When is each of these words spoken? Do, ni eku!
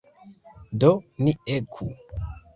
Do, 0.83 0.89
ni 1.23 1.31
eku! 1.57 1.85